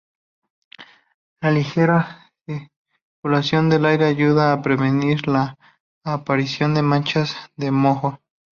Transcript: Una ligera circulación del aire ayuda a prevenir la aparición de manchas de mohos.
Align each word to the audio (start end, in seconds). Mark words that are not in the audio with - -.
Una 1.43 1.51
ligera 1.51 2.31
circulación 2.47 3.69
del 3.69 3.85
aire 3.85 4.05
ayuda 4.05 4.51
a 4.51 4.63
prevenir 4.63 5.27
la 5.27 5.53
aparición 6.03 6.73
de 6.73 6.81
manchas 6.81 7.35
de 7.55 7.69
mohos. 7.69 8.17